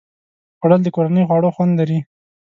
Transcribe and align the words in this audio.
خوړل 0.59 0.81
د 0.83 0.87
کورني 0.95 1.23
خواړو 1.27 1.53
خوند 1.55 1.73
لري 1.79 1.99